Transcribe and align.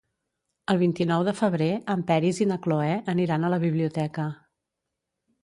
El 0.73 0.77
vint-i-nou 0.83 1.25
de 1.27 1.33
febrer 1.41 1.67
en 1.97 2.01
Peris 2.07 2.41
i 2.41 2.49
na 2.53 2.57
Cloè 2.65 2.97
aniran 3.15 3.47
a 3.47 3.53
la 3.57 3.61
biblioteca. 3.67 4.27